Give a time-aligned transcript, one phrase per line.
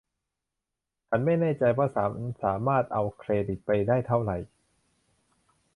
[1.07, 2.11] ฉันไม่แน่ใจว่าฉัน
[2.43, 4.37] สามารถเอาเครดิตไปได้เท่าไหร่